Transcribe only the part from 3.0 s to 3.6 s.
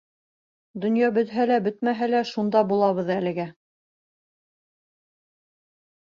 әлегә.